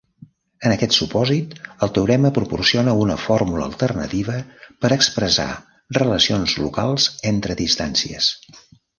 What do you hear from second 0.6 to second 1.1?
En aquest